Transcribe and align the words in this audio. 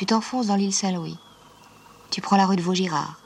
Tu 0.00 0.06
t'enfonces 0.06 0.46
dans 0.46 0.56
l'île 0.56 0.72
Saint-Louis. 0.72 1.18
Tu 2.10 2.22
prends 2.22 2.38
la 2.38 2.46
rue 2.46 2.56
de 2.56 2.62
Vaugirard. 2.62 3.20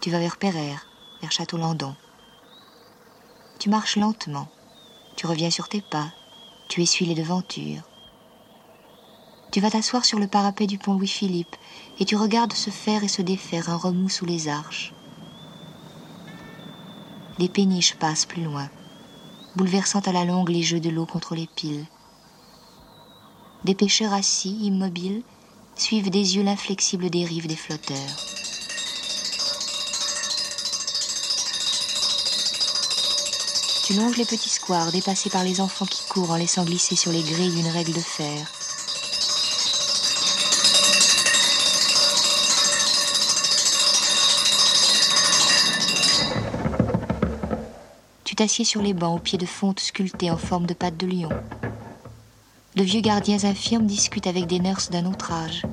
Tu 0.00 0.10
vas 0.10 0.18
vers 0.18 0.38
Pereire, 0.38 0.86
vers 1.20 1.30
Château-Landon. 1.30 1.94
Tu 3.58 3.68
marches 3.68 3.98
lentement. 3.98 4.48
Tu 5.16 5.26
reviens 5.26 5.50
sur 5.50 5.68
tes 5.68 5.82
pas. 5.82 6.10
Tu 6.70 6.80
essuies 6.80 7.04
les 7.04 7.14
devantures. 7.14 7.82
Tu 9.52 9.60
vas 9.60 9.70
t'asseoir 9.70 10.06
sur 10.06 10.18
le 10.18 10.26
parapet 10.26 10.66
du 10.66 10.78
pont 10.78 10.94
Louis-Philippe 10.94 11.56
et 12.00 12.06
tu 12.06 12.16
regardes 12.16 12.54
se 12.54 12.70
faire 12.70 13.04
et 13.04 13.08
se 13.08 13.20
défaire 13.20 13.68
un 13.68 13.76
remous 13.76 14.08
sous 14.08 14.24
les 14.24 14.48
arches. 14.48 14.94
Des 17.38 17.50
péniches 17.50 17.96
passent 17.96 18.24
plus 18.24 18.44
loin, 18.44 18.70
bouleversant 19.56 20.00
à 20.00 20.12
la 20.12 20.24
longue 20.24 20.48
les 20.48 20.62
jeux 20.62 20.80
de 20.80 20.88
l'eau 20.88 21.04
contre 21.04 21.34
les 21.34 21.48
piles. 21.48 21.84
Des 23.64 23.74
pêcheurs 23.74 24.14
assis, 24.14 24.56
immobiles, 24.64 25.22
suivent 25.80 26.10
des 26.10 26.36
yeux 26.36 26.42
l'inflexible 26.42 27.10
dérive 27.10 27.46
des 27.46 27.56
flotteurs. 27.56 27.96
Tu 33.84 33.94
longes 33.94 34.16
les 34.16 34.26
petits 34.26 34.50
squares 34.50 34.92
dépassés 34.92 35.30
par 35.30 35.44
les 35.44 35.60
enfants 35.60 35.86
qui 35.86 36.02
courent 36.08 36.32
en 36.32 36.36
laissant 36.36 36.64
glisser 36.64 36.94
sur 36.94 37.10
les 37.10 37.22
grilles 37.22 37.58
une 37.58 37.68
règle 37.68 37.94
de 37.94 38.00
fer. 38.00 38.52
Tu 48.24 48.34
t'assieds 48.34 48.64
sur 48.64 48.82
les 48.82 48.92
bancs 48.92 49.16
aux 49.16 49.22
pieds 49.22 49.38
de 49.38 49.46
fonte 49.46 49.80
sculptés 49.80 50.30
en 50.30 50.36
forme 50.36 50.66
de 50.66 50.74
pattes 50.74 50.98
de 50.98 51.06
lion. 51.06 51.30
De 52.78 52.84
vieux 52.84 53.00
gardiens 53.00 53.42
infirmes 53.42 53.86
discutent 53.86 54.28
avec 54.28 54.46
des 54.46 54.60
nurses 54.60 54.88
d'un 54.88 55.04
autre 55.06 55.32
âge. 55.32 55.66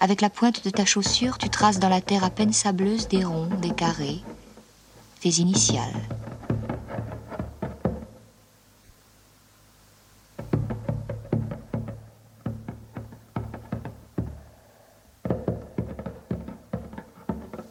Avec 0.00 0.20
la 0.20 0.28
pointe 0.28 0.62
de 0.66 0.68
ta 0.68 0.84
chaussure, 0.84 1.38
tu 1.38 1.48
traces 1.48 1.78
dans 1.78 1.88
la 1.88 2.02
terre 2.02 2.24
à 2.24 2.28
peine 2.28 2.52
sableuse 2.52 3.08
des 3.08 3.24
ronds, 3.24 3.48
des 3.62 3.70
carrés, 3.70 4.18
des 5.22 5.40
initiales. 5.40 5.94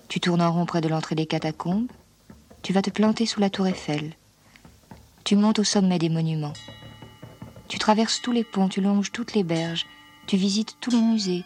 Tu 0.08 0.19
tournes 0.19 0.41
en 0.41 0.52
rond 0.52 0.65
près 0.65 0.81
de 0.81 0.89
l'entrée 0.89 1.13
des 1.13 1.27
catacombes. 1.27 1.91
Tu 2.63 2.73
vas 2.73 2.81
te 2.81 2.89
planter 2.89 3.27
sous 3.27 3.39
la 3.39 3.52
tour 3.52 3.67
Eiffel. 3.67 4.13
Tu 5.23 5.36
montes 5.36 5.59
au 5.59 5.63
sommet 5.63 5.99
des 5.99 6.09
monuments. 6.09 6.53
Tu 7.72 7.80
traverses 7.80 8.22
tous 8.22 8.33
les 8.33 8.44
ponts, 8.44 8.67
tu 8.67 8.81
longes 8.81 9.14
toutes 9.14 9.33
les 9.33 9.45
berges, 9.45 9.86
tu 10.27 10.36
visites 10.36 10.75
tous 10.81 10.91
les 10.91 11.00
musées, 11.00 11.45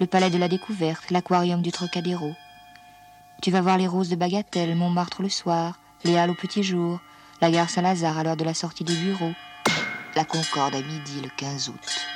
le 0.00 0.06
palais 0.06 0.28
de 0.28 0.36
la 0.36 0.48
découverte, 0.48 1.12
l'aquarium 1.12 1.62
du 1.62 1.70
Trocadéro. 1.70 2.32
Tu 3.40 3.52
vas 3.52 3.60
voir 3.60 3.78
les 3.78 3.86
roses 3.86 4.08
de 4.08 4.16
Bagatelle, 4.16 4.74
Montmartre 4.74 5.22
le 5.22 5.28
soir, 5.28 5.78
les 6.02 6.18
halles 6.18 6.30
au 6.30 6.34
petit 6.34 6.64
jour, 6.64 6.98
la 7.40 7.52
gare 7.52 7.70
Saint-Lazare 7.70 8.18
à 8.18 8.24
l'heure 8.24 8.36
de 8.36 8.42
la 8.42 8.52
sortie 8.52 8.82
des 8.82 8.96
bureaux, 8.96 9.32
la 10.16 10.24
Concorde 10.24 10.74
à 10.74 10.82
midi 10.82 11.20
le 11.22 11.28
15 11.36 11.68
août. 11.68 12.13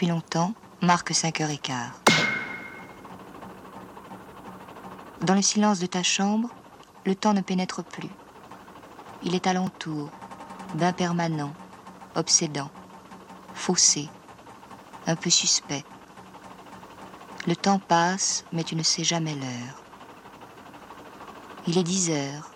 Depuis 0.00 0.12
longtemps, 0.14 0.54
marque 0.80 1.12
5 1.12 1.42
heures 1.42 1.50
et 1.50 1.58
quart. 1.58 2.00
Dans 5.20 5.34
le 5.34 5.42
silence 5.42 5.78
de 5.78 5.84
ta 5.84 6.02
chambre, 6.02 6.48
le 7.04 7.14
temps 7.14 7.34
ne 7.34 7.42
pénètre 7.42 7.84
plus. 7.84 8.08
Il 9.22 9.34
est 9.34 9.46
alentour, 9.46 10.08
bain 10.76 10.94
permanent, 10.94 11.52
obsédant, 12.14 12.70
faussé, 13.54 14.08
un 15.06 15.16
peu 15.16 15.28
suspect. 15.28 15.84
Le 17.46 17.54
temps 17.54 17.78
passe, 17.78 18.46
mais 18.54 18.64
tu 18.64 18.76
ne 18.76 18.82
sais 18.82 19.04
jamais 19.04 19.34
l'heure. 19.34 19.82
Il 21.66 21.76
est 21.76 21.82
10 21.82 22.10
heures, 22.12 22.52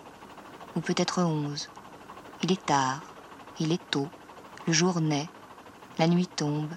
ou 0.75 0.79
peut-être 0.79 1.21
11. 1.21 1.69
Il 2.41 2.51
est 2.51 2.65
tard, 2.65 3.03
il 3.59 3.71
est 3.71 3.91
tôt, 3.91 4.07
le 4.65 4.73
jour 4.73 4.99
naît, 4.99 5.29
la 5.99 6.07
nuit 6.07 6.25
tombe. 6.25 6.71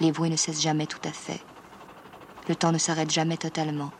Les 0.00 0.12
bruits 0.12 0.30
ne 0.30 0.36
cessent 0.36 0.60
jamais 0.60 0.86
tout 0.86 1.00
à 1.04 1.12
fait. 1.12 1.40
Le 2.48 2.54
temps 2.54 2.72
ne 2.72 2.78
s'arrête 2.78 3.10
jamais 3.10 3.36
totalement, 3.36 3.90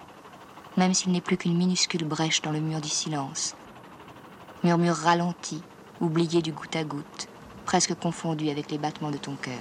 même 0.76 0.94
s'il 0.94 1.12
n'est 1.12 1.20
plus 1.20 1.36
qu'une 1.36 1.56
minuscule 1.56 2.04
brèche 2.04 2.42
dans 2.42 2.52
le 2.52 2.60
mur 2.60 2.80
du 2.80 2.88
silence. 2.88 3.56
Murmure 4.62 4.94
ralenti, 4.94 5.62
oublié 6.00 6.42
du 6.42 6.52
goutte 6.52 6.76
à 6.76 6.84
goutte, 6.84 7.28
presque 7.64 7.94
confondu 7.94 8.50
avec 8.50 8.70
les 8.70 8.78
battements 8.78 9.10
de 9.10 9.18
ton 9.18 9.36
cœur. 9.36 9.58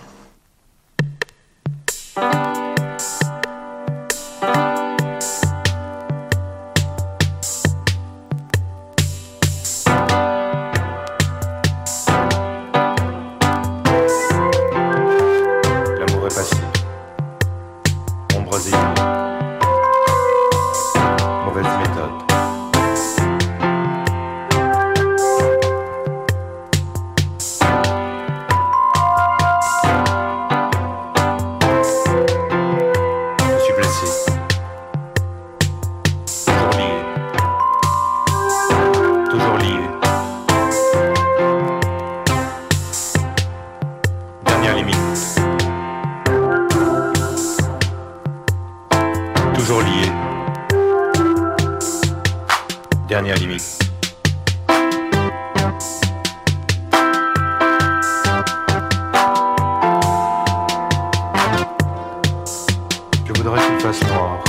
Rest 63.85 64.03
walk. 64.05 64.44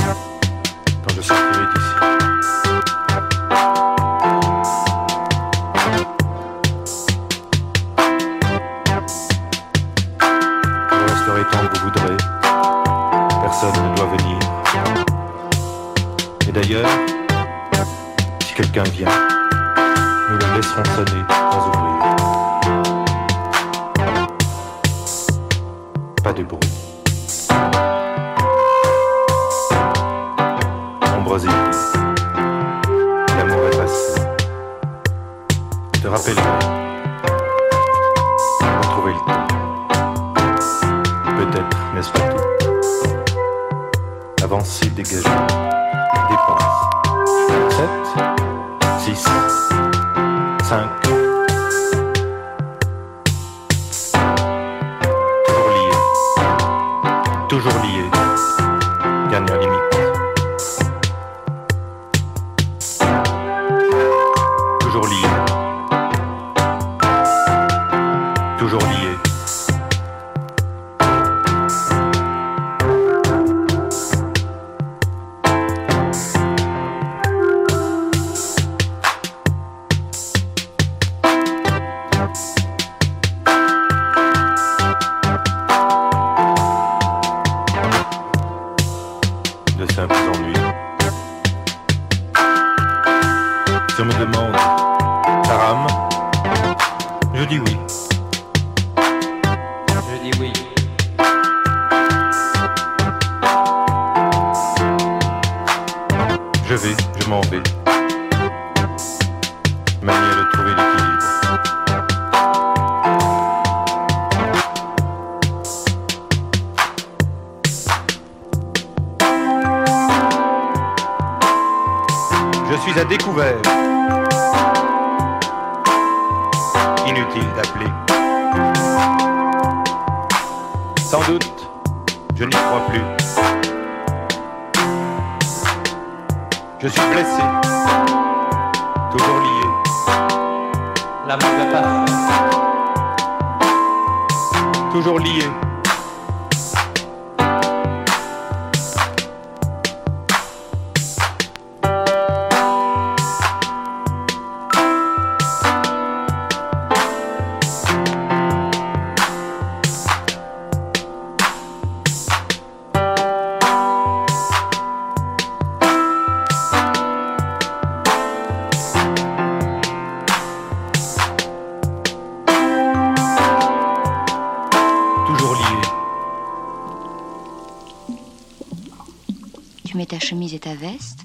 Tu 179.97 180.01
mets 180.01 180.05
ta 180.05 180.19
chemise 180.19 180.53
et 180.53 180.59
ta 180.59 180.75
veste. 180.75 181.21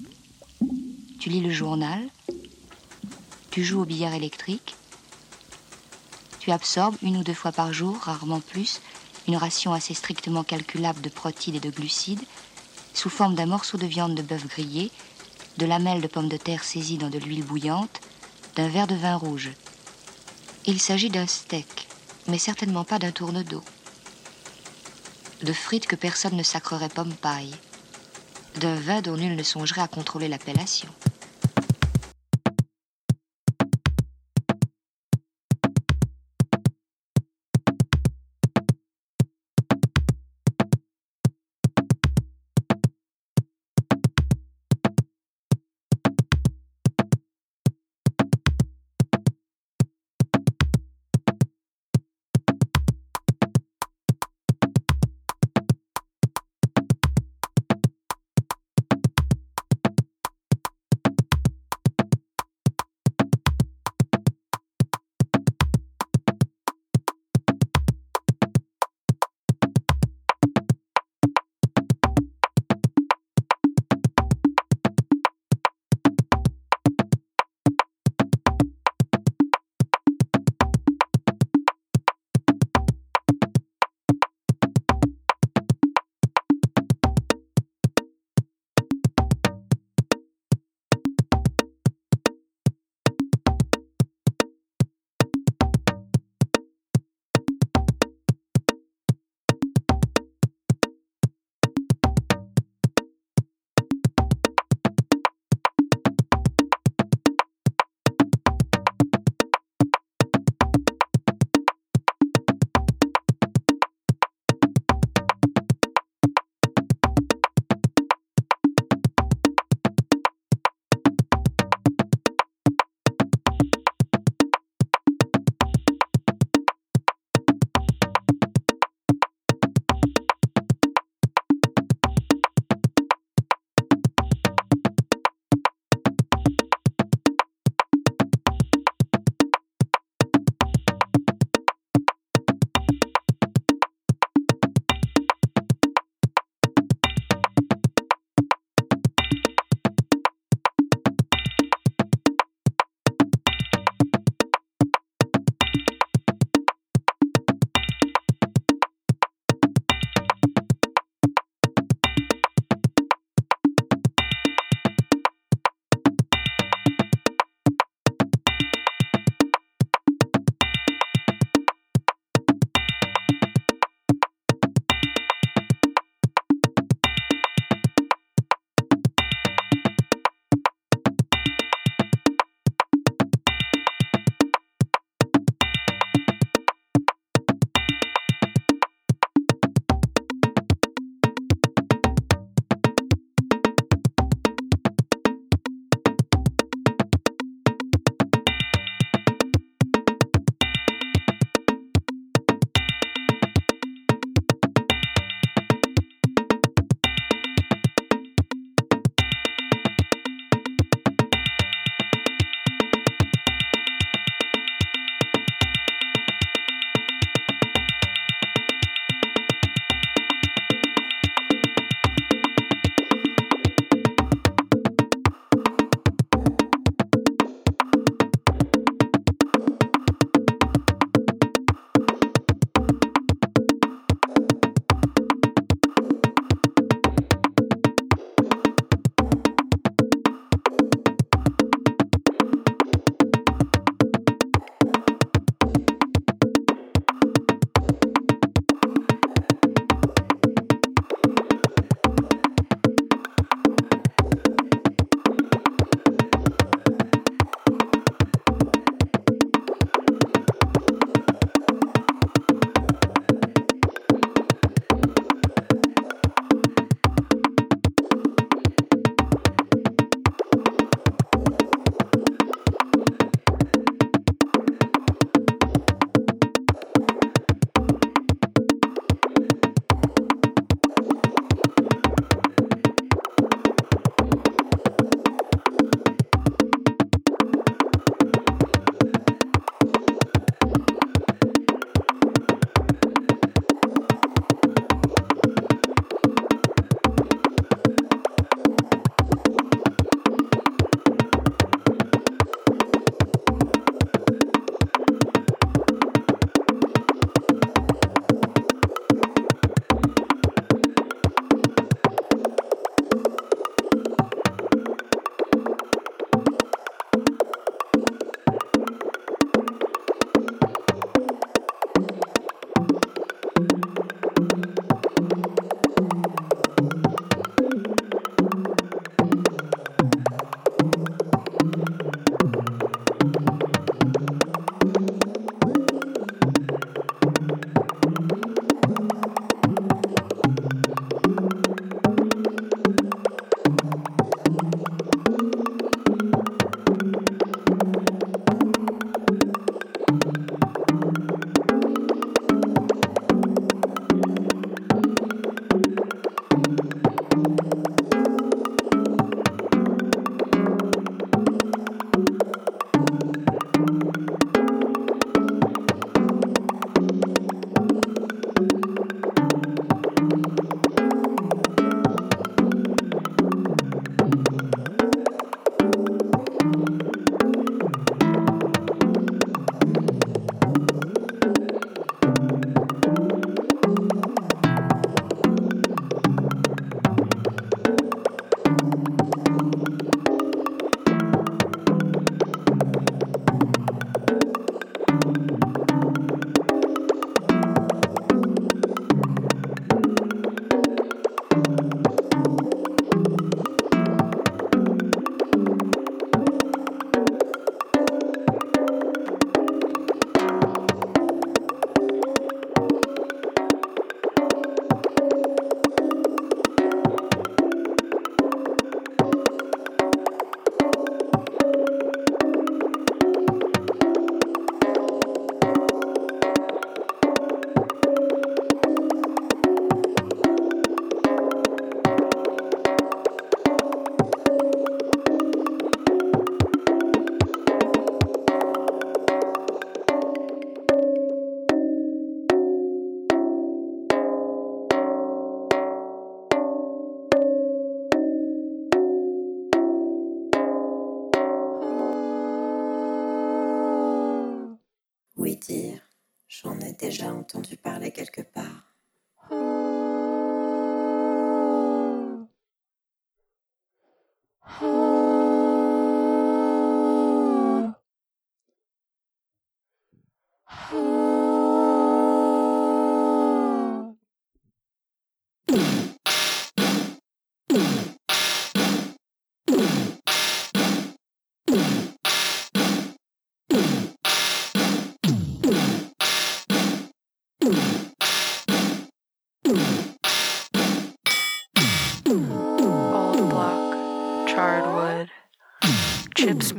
Tu 1.21 1.29
lis 1.29 1.43
le 1.43 1.51
journal. 1.51 2.09
Tu 3.51 3.63
joues 3.63 3.83
au 3.83 3.85
billard 3.85 4.15
électrique. 4.15 4.77
Tu 6.41 6.51
absorbes 6.51 6.97
une 7.03 7.19
ou 7.19 7.23
deux 7.23 7.35
fois 7.35 7.53
par 7.53 7.75
jour, 7.75 7.99
rarement 7.99 8.41
plus, 8.41 8.81
une 9.29 9.37
ration 9.37 9.75
assez 9.75 9.93
strictement 9.93 10.43
calculable 10.43 11.03
de 11.03 11.11
protides 11.11 11.57
et 11.57 11.61
de 11.61 11.69
glucides, 11.69 12.25
sous 12.95 13.11
forme 13.11 13.35
d'un 13.35 13.45
morceau 13.45 13.77
de 13.77 13.85
viande 13.85 14.15
de 14.15 14.23
bœuf 14.23 14.47
grillé, 14.47 14.91
de 15.59 15.67
lamelles 15.67 16.01
de 16.01 16.09
pommes 16.09 16.31
de 16.31 16.39
terre 16.39 16.65
saisies 16.65 16.97
dans 16.97 17.11
de 17.11 17.19
l'huile 17.19 17.45
bouillante, 17.45 18.01
d'un 18.57 18.69
verre 18.69 18.87
de 18.87 18.95
vin 18.95 19.17
rouge. 19.17 19.51
Il 20.65 20.81
s'agit 20.81 21.11
d'un 21.11 21.27
steak, 21.27 21.89
mais 22.27 22.39
certainement 22.39 22.85
pas 22.85 22.99
d'un 22.99 23.13
tourne 23.13 23.43
d'eau. 23.43 23.63
De 25.43 25.53
frites 25.53 25.87
que 25.87 25.95
personne 25.95 26.39
ne 26.39 26.43
sacrerait 26.43 26.89
pomme 26.89 27.13
paille 27.13 27.53
d'un 28.61 28.75
vin 28.75 29.01
dont 29.01 29.17
nul 29.17 29.37
ne 29.37 29.43
songerait 29.43 29.81
à 29.83 29.89
contrôler 29.89 30.29
l'appellation. 30.29 30.89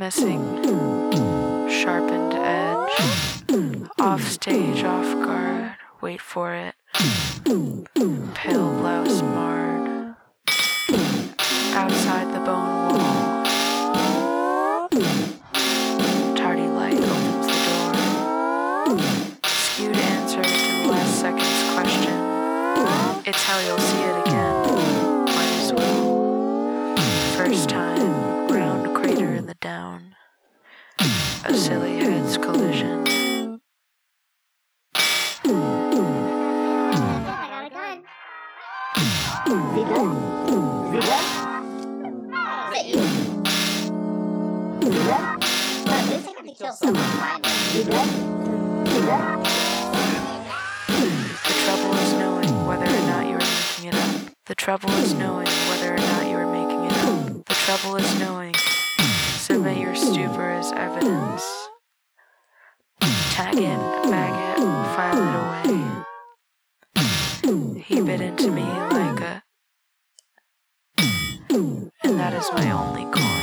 Missing, 0.04 0.44
sharpened 1.70 2.34
edge, 2.34 3.90
off 3.98 4.22
stage, 4.22 4.84
off 4.84 5.10
guard, 5.24 5.76
wait 6.02 6.20
for 6.20 6.52
it, 6.54 6.74
pale 8.34 8.68
blouse 8.80 9.22
The 54.54 54.62
trouble 54.62 54.90
is 54.92 55.12
knowing 55.14 55.48
whether 55.68 55.94
or 55.94 55.96
not 55.96 56.28
you 56.28 56.36
are 56.36 56.46
making 56.46 56.84
it 56.84 56.92
up. 56.92 57.44
The 57.44 57.54
trouble 57.54 57.96
is 57.96 58.20
knowing. 58.20 58.54
Submit 59.34 59.78
your 59.78 59.96
stupor 59.96 60.48
as 60.48 60.70
evidence. 60.70 61.42
Tag 63.32 63.56
it, 63.56 63.78
bag 64.08 64.56
it, 64.56 64.64
file 64.94 65.18
it 65.18 65.72
away. 67.50 67.82
He 67.82 68.00
bit 68.00 68.20
into 68.20 68.52
me 68.52 68.62
like 68.62 69.20
a. 69.22 69.42
And 72.04 72.20
that 72.20 72.32
is 72.32 72.48
my 72.52 72.70
only 72.70 73.06
coin. 73.10 73.33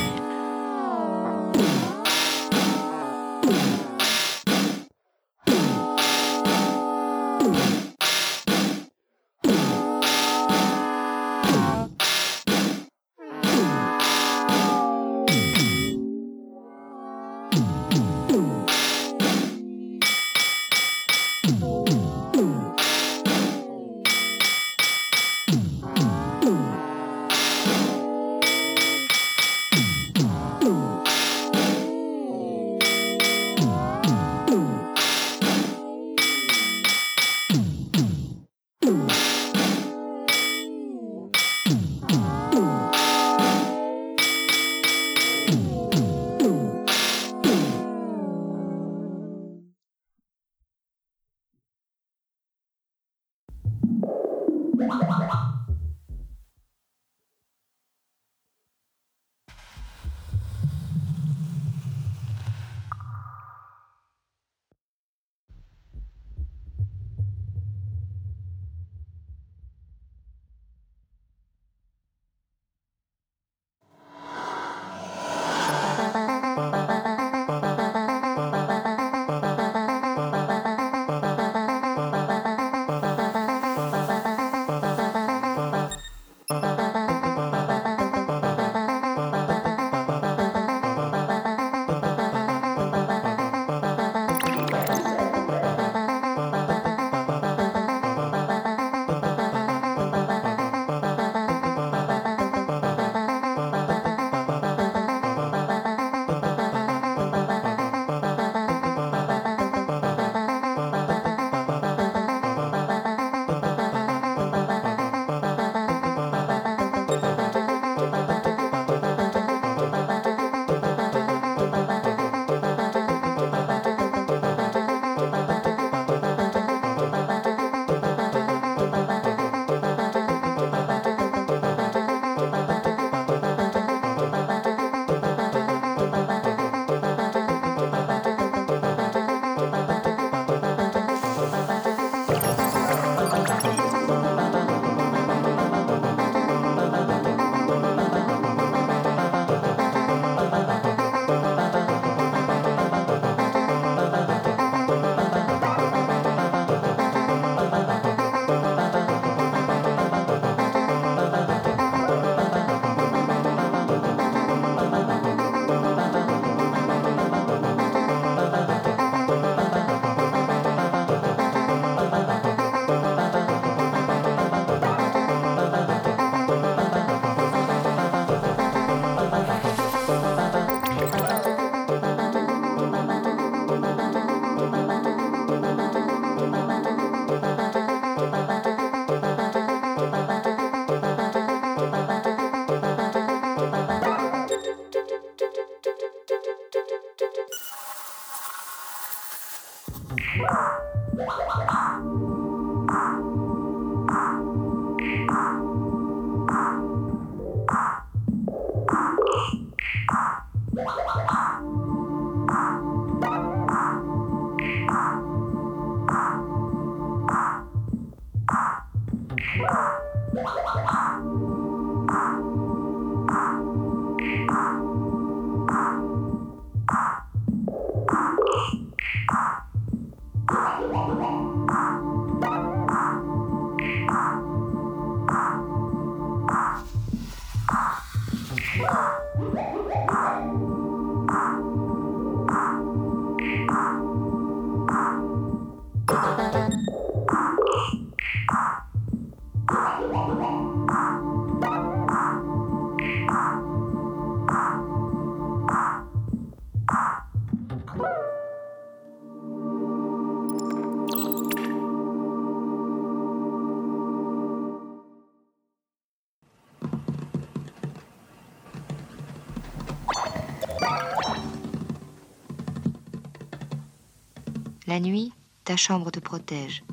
La 274.92 275.00
nuit, 275.00 275.32
ta 275.64 275.74
chambre 275.74 276.10
te 276.10 276.20
protège. 276.20 276.84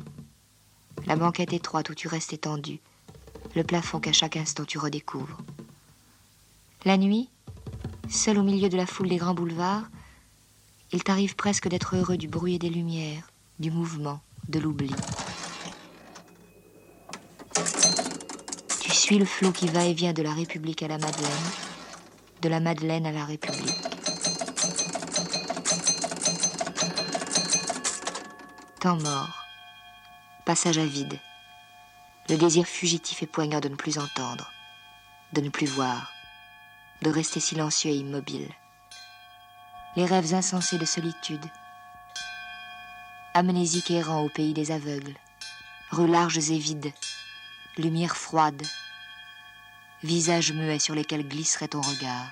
La 1.05 1.17
banquette 1.17 1.51
étroite 1.51 1.89
où 1.89 1.93
tu 1.93 2.07
restes 2.07 2.31
étendu. 2.31 2.79
Le 3.57 3.63
plafond 3.65 3.99
qu'à 3.99 4.13
chaque 4.13 4.37
instant 4.37 4.63
tu 4.63 4.77
redécouvres. 4.77 5.41
La 6.85 6.95
nuit, 6.95 7.27
seul 8.09 8.37
au 8.37 8.43
milieu 8.43 8.69
de 8.69 8.77
la 8.77 8.85
foule 8.85 9.09
des 9.09 9.17
grands 9.17 9.33
boulevards, 9.33 9.89
il 10.93 11.03
t'arrive 11.03 11.35
presque 11.35 11.67
d'être 11.67 11.97
heureux 11.97 12.15
du 12.15 12.29
bruit 12.29 12.55
et 12.55 12.57
des 12.57 12.69
lumières, 12.69 13.29
du 13.59 13.69
mouvement, 13.69 14.21
de 14.47 14.59
l'oubli. 14.59 14.95
Tu 18.79 18.91
suis 18.91 19.17
le 19.17 19.25
flot 19.25 19.51
qui 19.51 19.67
va 19.67 19.83
et 19.83 19.93
vient 19.93 20.13
de 20.13 20.23
la 20.23 20.33
République 20.33 20.83
à 20.83 20.87
la 20.87 20.99
Madeleine, 20.99 21.51
de 22.43 22.47
la 22.47 22.61
Madeleine 22.61 23.05
à 23.05 23.11
la 23.11 23.25
République. 23.25 23.98
Temps 28.79 28.95
mort. 28.95 29.45
Passage 30.45 30.77
à 30.77 30.85
vide. 30.85 31.19
Le 32.29 32.37
désir 32.37 32.65
fugitif 32.65 33.21
et 33.21 33.27
poignant 33.27 33.59
de 33.59 33.67
ne 33.67 33.75
plus 33.75 33.97
entendre, 33.97 34.53
de 35.33 35.41
ne 35.41 35.49
plus 35.49 35.65
voir, 35.65 36.13
de 37.01 37.09
rester 37.09 37.41
silencieux 37.41 37.91
et 37.91 37.95
immobile. 37.95 38.47
Les 39.97 40.05
rêves 40.05 40.33
insensés 40.33 40.77
de 40.77 40.85
solitude. 40.85 41.45
Amnésique 43.33 43.91
errant 43.91 44.21
au 44.21 44.29
pays 44.29 44.53
des 44.53 44.71
aveugles. 44.71 45.17
Rues 45.91 46.07
larges 46.07 46.37
et 46.37 46.57
vides. 46.57 46.93
Lumière 47.77 48.15
froide. 48.15 48.61
Visages 50.03 50.53
muets 50.53 50.79
sur 50.79 50.95
lesquels 50.95 51.27
glisserait 51.27 51.67
ton 51.67 51.81
regard. 51.81 52.31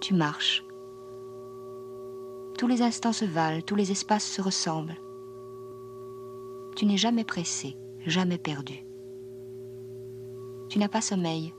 tu 0.00 0.14
marches. 0.14 0.64
Tous 2.58 2.66
les 2.66 2.82
instants 2.82 3.12
se 3.12 3.24
valent, 3.24 3.62
tous 3.62 3.76
les 3.76 3.92
espaces 3.92 4.26
se 4.26 4.42
ressemblent. 4.42 5.00
Tu 6.74 6.86
n'es 6.86 6.96
jamais 6.96 7.24
pressé, 7.24 7.76
jamais 8.06 8.38
perdu. 8.38 8.84
Tu 10.68 10.78
n'as 10.78 10.88
pas 10.88 11.00
sommeil. 11.00 11.54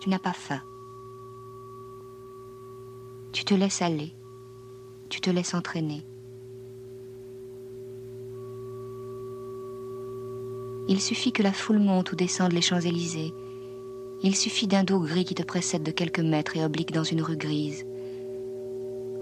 Tu 0.00 0.08
n'as 0.08 0.18
pas 0.18 0.32
faim. 0.32 0.60
Tu 3.32 3.44
te 3.44 3.54
laisses 3.54 3.82
aller. 3.82 4.14
Tu 5.08 5.20
te 5.20 5.30
laisses 5.30 5.54
entraîner. 5.54 6.06
Il 10.86 11.00
suffit 11.00 11.32
que 11.32 11.42
la 11.42 11.52
foule 11.52 11.78
monte 11.78 12.12
ou 12.12 12.16
descende 12.16 12.52
les 12.52 12.62
Champs-Élysées 12.62 13.32
il 14.22 14.36
suffit 14.36 14.66
d'un 14.66 14.84
dos 14.84 15.00
gris 15.00 15.24
qui 15.24 15.34
te 15.34 15.42
précède 15.42 15.82
de 15.82 15.90
quelques 15.90 16.20
mètres 16.20 16.56
et 16.56 16.64
oblique 16.64 16.92
dans 16.92 17.04
une 17.04 17.22
rue 17.22 17.36
grise. 17.36 17.86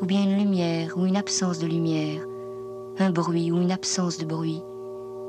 Ou 0.00 0.06
bien 0.06 0.24
une 0.24 0.38
lumière 0.38 0.96
ou 0.96 1.06
une 1.06 1.16
absence 1.16 1.58
de 1.60 1.66
lumière, 1.66 2.26
un 2.98 3.10
bruit 3.10 3.52
ou 3.52 3.60
une 3.60 3.70
absence 3.70 4.18
de 4.18 4.26
bruit, 4.26 4.62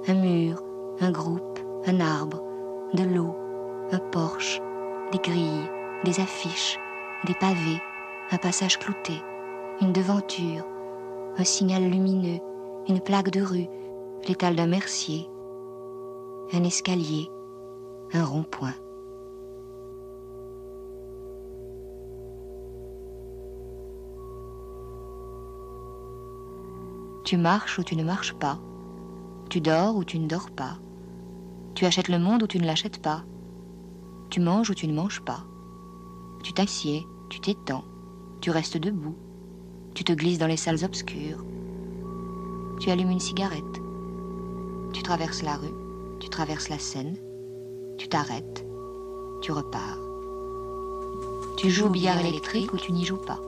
un 0.08 0.15
mur, 0.15 0.63
un 1.01 1.12
groupe, 1.12 1.60
un 1.86 1.99
arbre, 1.99 2.43
de 2.93 3.03
l'eau, 3.03 3.36
un 3.91 3.99
porche, 3.99 4.60
des 5.12 5.19
grilles, 5.19 5.69
des 6.03 6.19
affiches, 6.19 6.79
des 7.25 7.36
pavés, 7.36 7.82
un 8.32 8.38
passage 8.38 8.79
clouté, 8.79 9.21
une 9.82 9.93
devanture, 9.93 10.65
un 11.38 11.43
signal 11.43 11.84
lumineux, 11.84 12.39
une 12.88 13.01
plaque 13.01 13.29
de 13.29 13.41
rue, 13.41 13.67
l'étal 14.27 14.55
d'un 14.55 14.67
mercier, 14.67 15.29
un 16.53 16.63
escalier, 16.63 17.29
un 18.13 18.25
rond-point. 18.25 18.73
Tu 27.30 27.38
marches 27.38 27.78
ou 27.78 27.84
tu 27.84 27.96
ne 27.96 28.04
marches 28.04 28.34
pas. 28.34 28.58
Tu 29.52 29.62
dors 29.62 29.96
ou 29.96 30.04
tu 30.04 30.18
ne 30.18 30.28
dors 30.28 30.50
pas. 30.50 30.80
Tu 31.76 31.86
achètes 31.86 32.08
le 32.08 32.18
monde 32.18 32.42
ou 32.42 32.48
tu 32.48 32.58
ne 32.58 32.65
l'achètes 32.65 33.04
pas. 33.04 33.24
Tu 34.32 34.39
manges 34.39 34.72
ou 34.72 34.74
tu 34.74 34.88
ne 34.88 34.96
manges 34.96 35.22
pas. 35.22 35.46
Tu 36.42 36.54
t'assieds, 36.54 37.06
tu 37.30 37.39
t'étends, 37.39 37.84
tu 38.42 38.50
restes 38.50 38.78
debout. 38.78 39.15
Tu 39.94 40.04
te 40.04 40.12
glisses 40.12 40.39
dans 40.39 40.48
les 40.48 40.58
salles 40.58 40.84
obscures. 40.84 41.46
Tu 42.80 42.89
allumes 42.89 43.12
une 43.12 43.20
cigarette. 43.20 43.80
Tu 44.92 45.04
traverses 45.04 45.44
la 45.44 45.56
rue, 45.56 45.76
tu 46.20 46.30
traverses 46.30 46.70
la 46.70 46.80
scène. 46.80 47.15
Tu 48.00 48.08
t'arrêtes, 48.08 48.65
tu 49.42 49.52
repars. 49.52 50.00
Tu 51.58 51.70
joues 51.70 51.86
au 51.86 51.89
billard 51.89 52.26
électrique 52.26 52.74
ou 52.74 52.78
tu 52.78 52.92
n'y 52.92 53.06
joues 53.06 53.18
pas. 53.18 53.39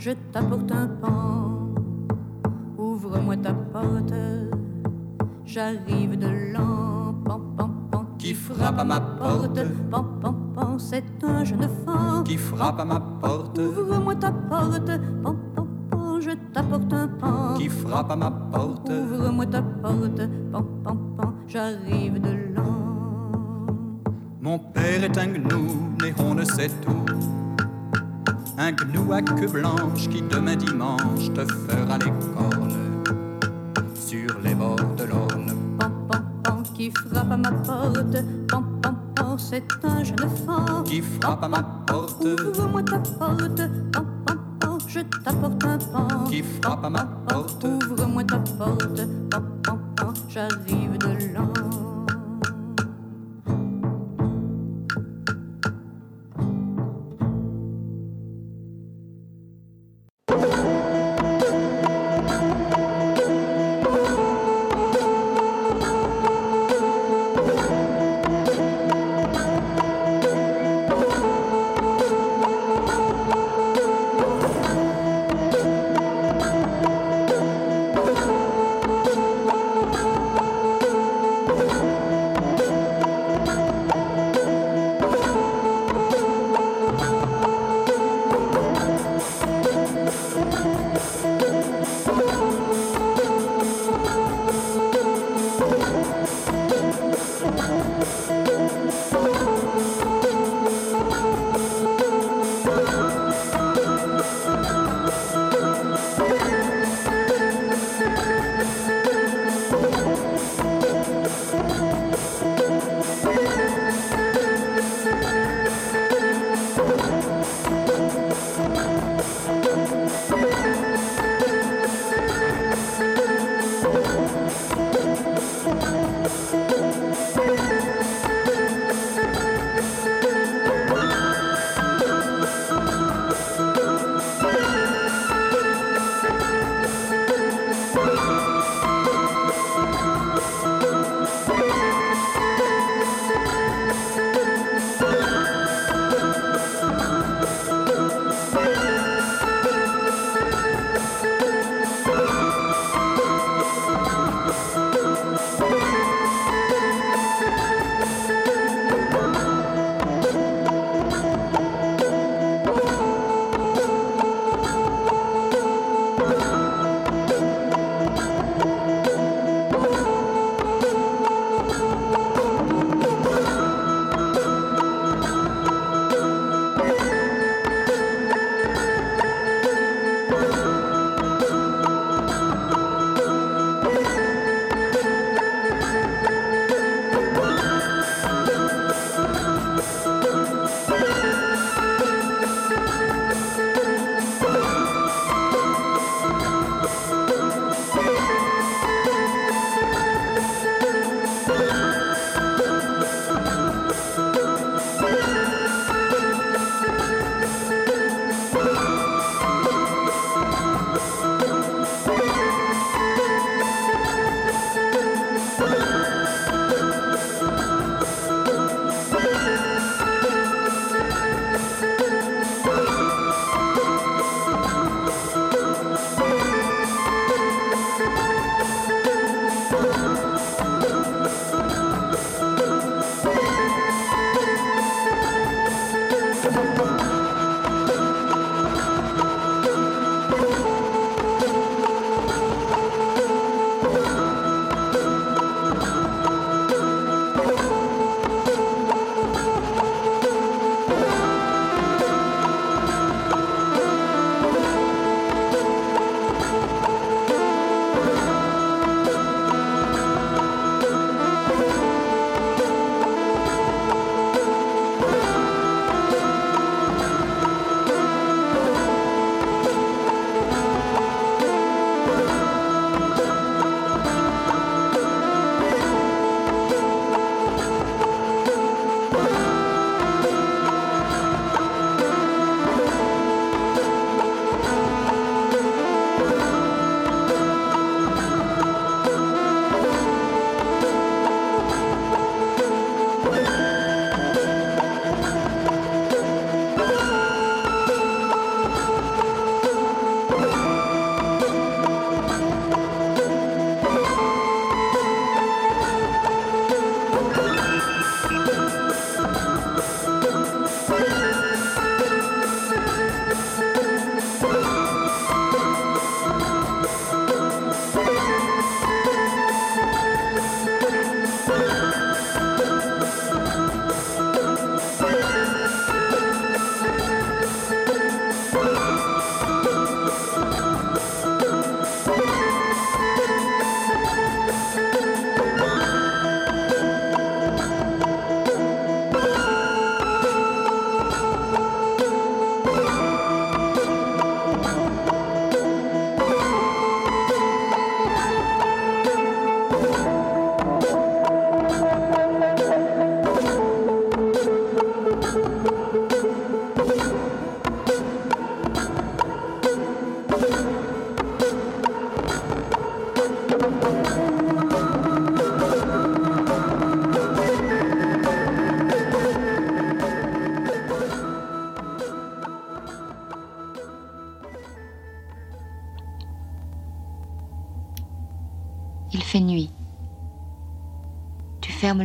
je 0.00 0.12
t'apporte 0.32 0.72
un 0.72 0.88
pan, 0.88 1.74
Ouvre-moi 2.78 3.36
ta 3.36 3.52
porte, 3.52 4.14
j'arrive 5.44 6.18
de 6.18 6.52
l'an, 6.52 7.14
pan, 7.22 7.40
pan, 7.56 7.70
pan, 7.90 8.06
qui 8.18 8.32
frappe 8.32 8.78
à 8.78 8.84
ma 8.84 8.98
porte, 8.98 9.60
pan, 9.90 10.04
pan, 10.22 10.34
pan, 10.54 10.78
c'est 10.78 11.04
un 11.22 11.44
jeune 11.44 11.68
fan, 11.84 12.24
qui 12.24 12.38
frappe 12.38 12.80
à 12.80 12.84
ma 12.86 12.99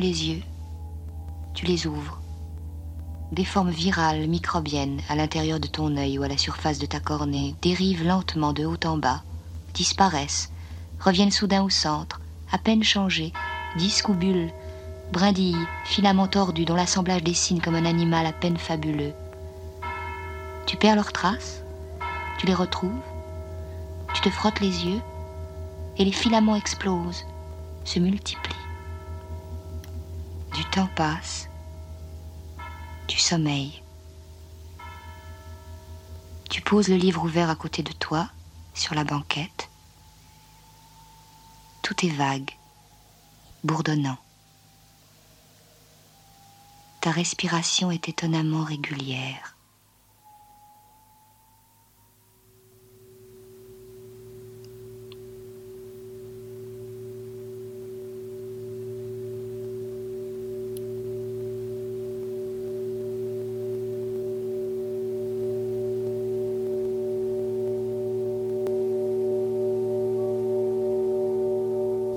yeux. 0.07 0.43
Tu 1.53 1.65
les 1.65 1.87
ouvres. 1.87 2.19
Des 3.31 3.45
formes 3.45 3.71
virales, 3.71 4.27
microbiennes, 4.27 5.01
à 5.09 5.15
l'intérieur 5.15 5.59
de 5.59 5.67
ton 5.67 5.97
œil 5.97 6.19
ou 6.19 6.23
à 6.23 6.27
la 6.27 6.37
surface 6.37 6.79
de 6.79 6.85
ta 6.85 6.99
cornée, 6.99 7.55
dérivent 7.61 8.05
lentement 8.05 8.53
de 8.53 8.65
haut 8.65 8.77
en 8.85 8.97
bas, 8.97 9.23
disparaissent, 9.73 10.51
reviennent 10.99 11.31
soudain 11.31 11.63
au 11.63 11.69
centre, 11.69 12.21
à 12.51 12.57
peine 12.57 12.83
changées, 12.83 13.33
disques 13.77 14.09
ou 14.09 14.13
bulles, 14.13 14.51
brindilles, 15.11 15.67
filaments 15.85 16.27
tordus 16.27 16.65
dont 16.65 16.75
l'assemblage 16.75 17.23
dessine 17.23 17.61
comme 17.61 17.75
un 17.75 17.85
animal 17.85 18.25
à 18.25 18.33
peine 18.33 18.57
fabuleux. 18.57 19.13
Tu 20.67 20.77
perds 20.77 20.95
leurs 20.95 21.13
traces, 21.13 21.63
tu 22.37 22.47
les 22.47 22.53
retrouves, 22.53 22.91
tu 24.13 24.21
te 24.21 24.29
frottes 24.29 24.59
les 24.59 24.85
yeux, 24.85 25.01
et 25.97 26.05
les 26.05 26.11
filaments 26.11 26.55
explosent, 26.55 27.25
se 27.85 27.99
multiplient. 27.99 28.44
Temps 30.76 30.88
passe, 30.88 31.47
tu 33.07 33.17
sommeilles. 33.17 33.82
Tu 36.49 36.61
poses 36.61 36.89
le 36.89 36.97
livre 36.97 37.23
ouvert 37.23 37.49
à 37.49 37.55
côté 37.55 37.82
de 37.82 37.93
toi, 37.93 38.30
sur 38.73 38.93
la 38.93 39.05
banquette. 39.05 39.71
Tout 41.82 42.05
est 42.05 42.09
vague, 42.09 42.51
bourdonnant. 43.63 44.17
Ta 46.99 47.11
respiration 47.11 47.89
est 47.89 48.09
étonnamment 48.09 48.65
régulière. 48.65 49.54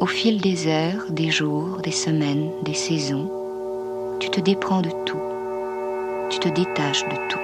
Fil 0.08 0.40
des 0.40 0.66
heures, 0.66 1.10
des 1.10 1.30
jours, 1.30 1.78
des 1.82 1.92
semaines, 1.92 2.50
des 2.64 2.74
saisons, 2.74 3.30
tu 4.18 4.30
te 4.30 4.40
déprends 4.40 4.82
de 4.82 4.90
tout, 5.04 5.20
tu 6.30 6.38
te 6.38 6.48
détaches 6.48 7.04
de 7.04 7.16
tout. 7.28 7.38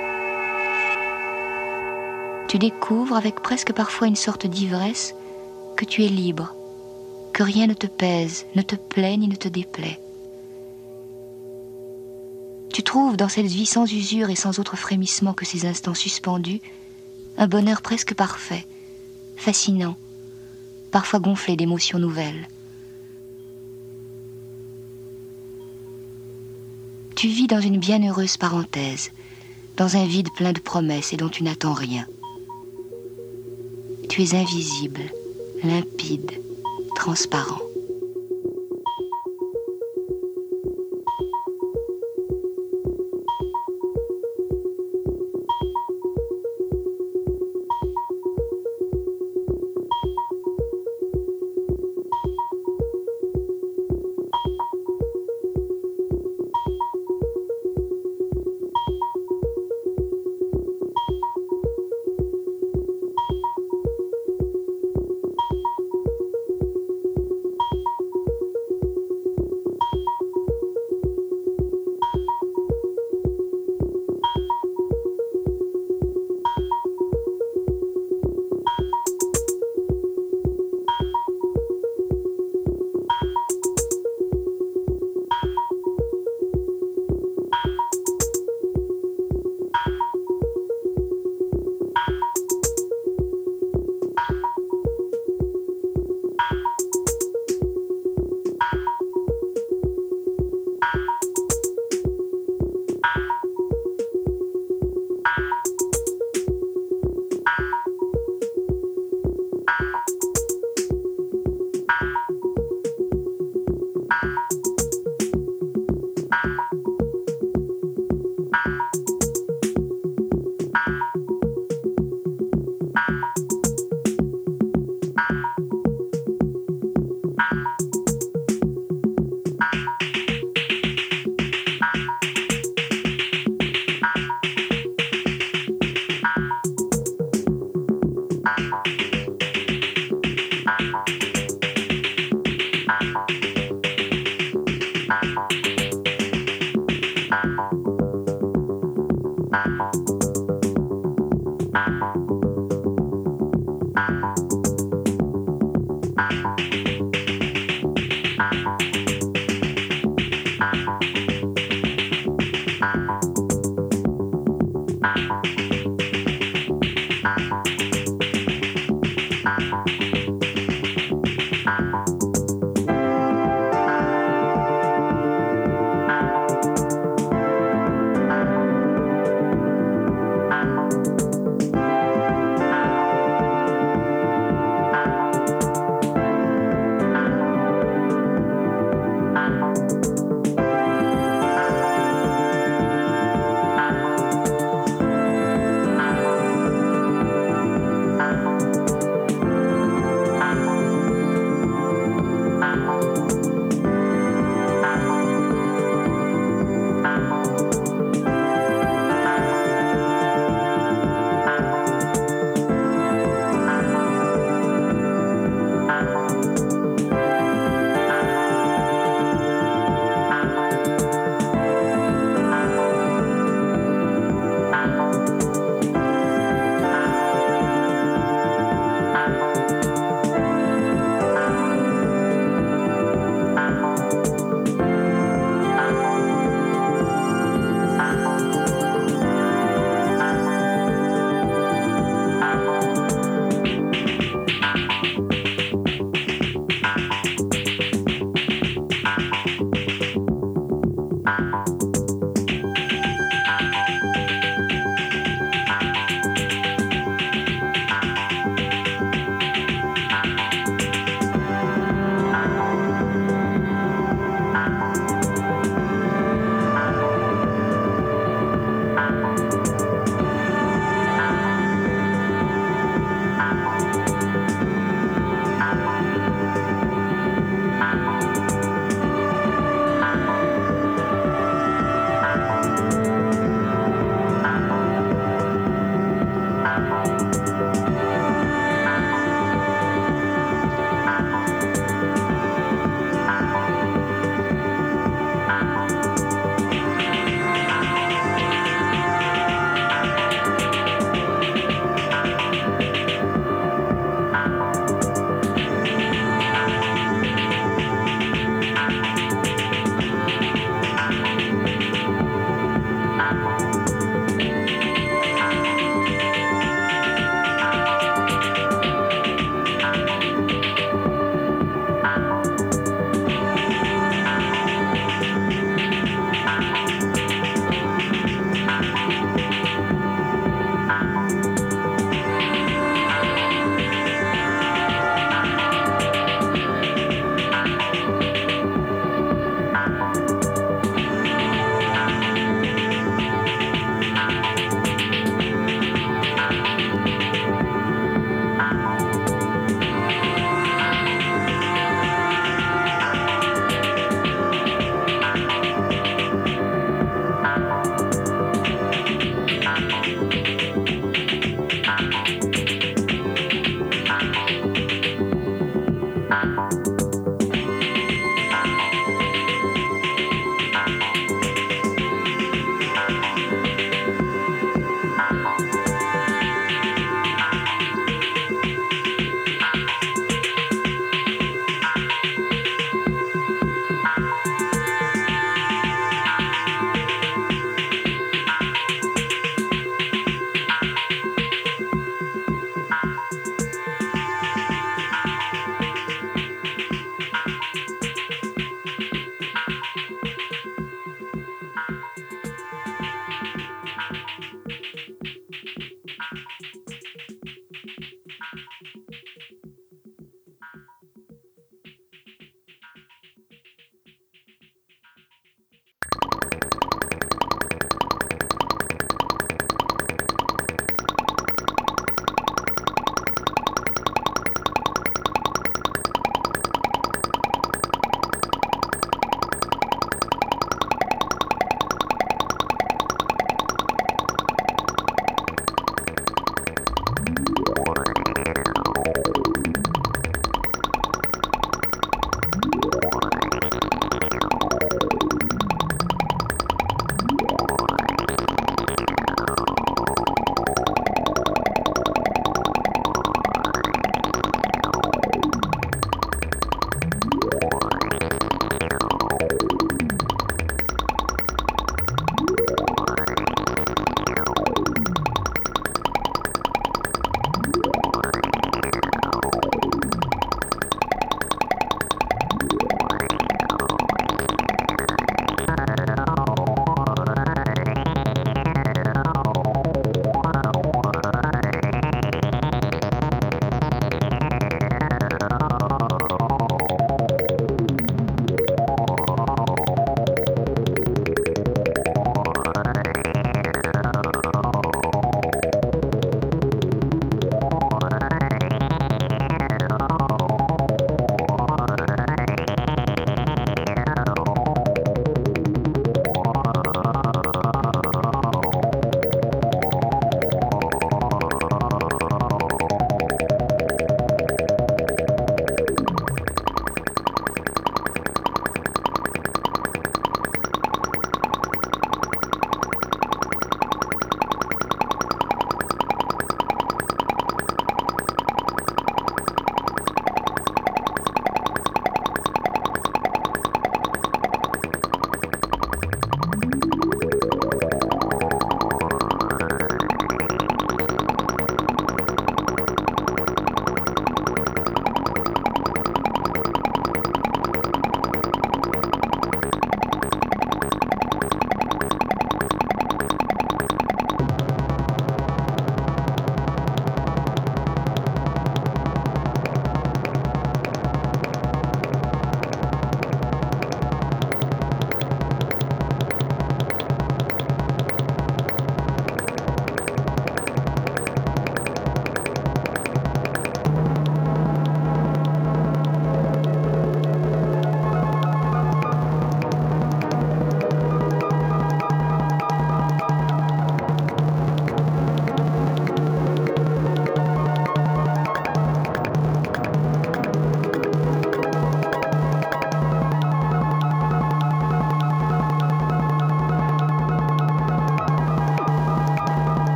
Tu 2.49 2.59
découvres 2.59 3.17
avec 3.17 3.37
presque 3.37 3.73
parfois 3.73 4.07
une 4.07 4.17
sorte 4.17 4.47
d'ivresse 4.47 5.15
que 5.77 5.85
tu 5.85 6.05
es 6.05 6.09
libre, 6.09 6.55
que 7.33 7.43
rien 7.43 7.67
ne 7.67 7.75
te 7.75 7.87
pèse, 7.87 8.47
ne 8.57 8.63
te 8.63 8.77
plaît 8.77 9.17
ni 9.17 9.29
ne 9.29 9.37
te 9.37 9.49
déplaît. 9.49 10.01
Tu 12.73 12.83
trouves 12.83 13.17
dans 13.17 13.29
cette 13.29 13.47
vie 13.47 13.67
sans 13.67 13.93
usure 13.93 14.31
et 14.31 14.37
sans 14.37 14.59
autre 14.59 14.77
frémissement 14.77 15.35
que 15.35 15.45
ces 15.45 15.67
instants 15.67 15.95
suspendus 15.95 16.61
un 17.37 17.47
bonheur 17.47 17.83
presque 17.83 18.15
parfait, 18.15 18.67
fascinant, 19.37 19.97
parfois 20.91 21.21
gonflé 21.21 21.57
d'émotions 21.57 21.99
nouvelles. 21.99 22.49
Tu 27.25 27.31
vis 27.31 27.47
dans 27.47 27.63
une 27.63 27.79
bienheureuse 27.79 28.37
parenthèse, 28.37 29.11
dans 29.79 29.97
un 29.97 30.05
vide 30.05 30.29
plein 30.37 30.53
de 30.53 30.61
promesses 30.61 31.15
et 31.15 31.17
dont 31.17 31.31
tu 31.31 31.43
n'attends 31.43 31.73
rien. 31.73 32.05
Tu 34.11 34.23
es 34.23 34.35
invisible, 34.35 35.01
limpide, 35.63 36.33
transparent. 36.95 37.63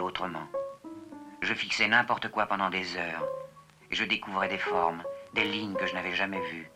Autrement. 0.00 0.46
Je 1.42 1.52
fixais 1.54 1.88
n'importe 1.88 2.30
quoi 2.30 2.46
pendant 2.46 2.70
des 2.70 2.96
heures. 2.96 3.28
Et 3.90 3.94
je 3.94 4.04
découvrais 4.04 4.48
des 4.48 4.58
formes, 4.58 5.02
des 5.34 5.44
lignes 5.44 5.74
que 5.74 5.86
je 5.86 5.94
n'avais 5.94 6.14
jamais 6.14 6.40
vues. 6.50 6.70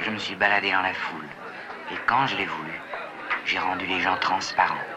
Je 0.00 0.10
me 0.10 0.18
suis 0.18 0.34
baladé 0.34 0.72
dans 0.72 0.82
la 0.82 0.94
foule. 0.94 1.28
Et 1.92 1.96
quand 2.06 2.26
je 2.26 2.36
l'ai 2.36 2.46
voulu, 2.46 2.80
j'ai 3.44 3.58
rendu 3.58 3.86
les 3.86 4.00
gens 4.00 4.16
transparents, 4.16 4.89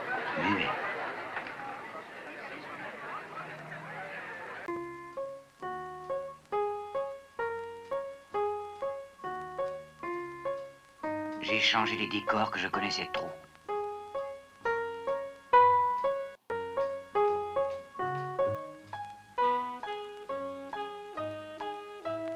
Changé 11.73 11.95
les 11.95 12.05
décors 12.05 12.51
que 12.51 12.59
je 12.59 12.67
connaissais 12.67 13.09
trop. 13.13 13.31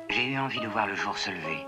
J'ai 0.09 0.26
eu 0.31 0.39
envie 0.39 0.59
de 0.59 0.65
voir 0.65 0.88
le 0.88 0.95
jour 0.95 1.15
se 1.19 1.30
lever. 1.30 1.68